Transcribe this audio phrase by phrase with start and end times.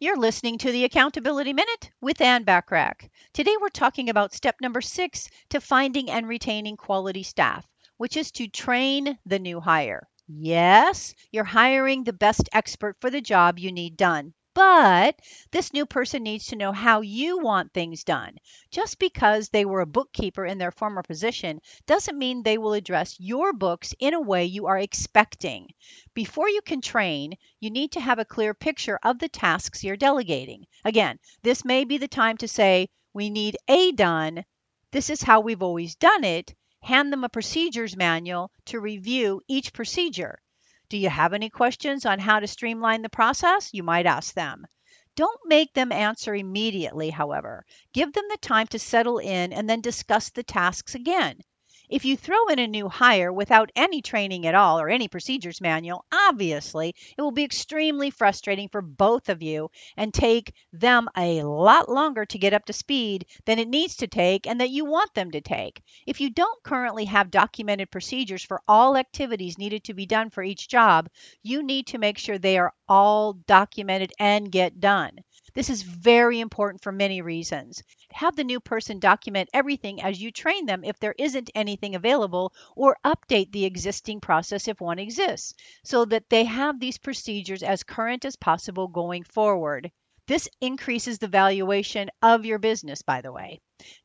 [0.00, 3.08] You're listening to the Accountability Minute with Ann Bachrach.
[3.32, 7.66] Today we're talking about step number six to finding and retaining quality staff,
[7.96, 10.08] which is to train the new hire.
[10.28, 14.34] Yes, you're hiring the best expert for the job you need done.
[14.58, 15.20] But
[15.52, 18.38] this new person needs to know how you want things done.
[18.72, 23.20] Just because they were a bookkeeper in their former position doesn't mean they will address
[23.20, 25.68] your books in a way you are expecting.
[26.12, 29.96] Before you can train, you need to have a clear picture of the tasks you're
[29.96, 30.66] delegating.
[30.84, 34.44] Again, this may be the time to say, We need A done.
[34.90, 36.52] This is how we've always done it.
[36.82, 40.40] Hand them a procedures manual to review each procedure.
[40.88, 43.74] Do you have any questions on how to streamline the process?
[43.74, 44.66] You might ask them.
[45.14, 47.64] Don't make them answer immediately, however.
[47.92, 51.40] Give them the time to settle in and then discuss the tasks again.
[51.88, 55.60] If you throw in a new hire without any training at all or any procedures
[55.60, 61.42] manual, obviously it will be extremely frustrating for both of you and take them a
[61.42, 64.84] lot longer to get up to speed than it needs to take and that you
[64.84, 65.82] want them to take.
[66.06, 70.42] If you don't currently have documented procedures for all activities needed to be done for
[70.42, 71.08] each job,
[71.42, 75.20] you need to make sure they are all documented and get done.
[75.58, 77.82] This is very important for many reasons.
[78.12, 82.52] Have the new person document everything as you train them if there isn't anything available,
[82.76, 87.82] or update the existing process if one exists, so that they have these procedures as
[87.82, 89.90] current as possible going forward.
[90.28, 93.58] This increases the valuation of your business, by the way.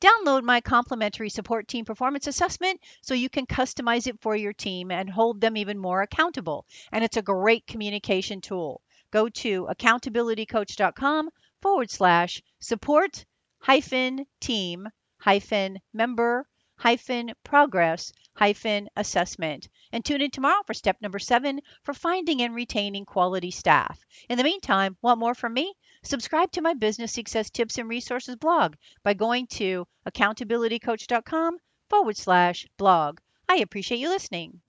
[0.00, 4.92] Download my complimentary support team performance assessment so you can customize it for your team
[4.92, 6.64] and hold them even more accountable.
[6.92, 8.82] And it's a great communication tool.
[9.10, 11.30] Go to accountabilitycoach.com
[11.60, 13.24] forward slash support
[13.58, 19.68] hyphen team hyphen member hyphen progress hyphen assessment.
[19.92, 24.00] And tune in tomorrow for step number seven for finding and retaining quality staff.
[24.30, 25.74] In the meantime, want more from me?
[26.02, 31.58] Subscribe to my business success tips and resources blog by going to accountabilitycoach.com
[31.90, 33.18] forward slash blog.
[33.46, 34.60] I appreciate you listening.